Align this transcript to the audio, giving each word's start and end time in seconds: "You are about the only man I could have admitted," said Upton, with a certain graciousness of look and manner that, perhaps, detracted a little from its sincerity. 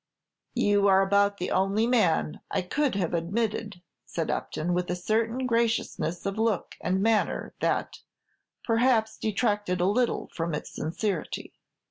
"You 0.55 0.87
are 0.87 1.03
about 1.03 1.37
the 1.37 1.51
only 1.51 1.85
man 1.85 2.41
I 2.49 2.63
could 2.63 2.95
have 2.95 3.13
admitted," 3.13 3.83
said 4.03 4.31
Upton, 4.31 4.73
with 4.73 4.89
a 4.89 4.95
certain 4.95 5.45
graciousness 5.45 6.25
of 6.25 6.39
look 6.39 6.73
and 6.81 7.03
manner 7.03 7.53
that, 7.59 7.99
perhaps, 8.63 9.15
detracted 9.19 9.79
a 9.79 9.85
little 9.85 10.27
from 10.33 10.55
its 10.55 10.73
sincerity. 10.73 11.53